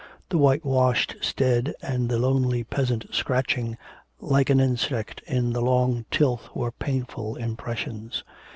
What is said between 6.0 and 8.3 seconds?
tilth were painful impressions.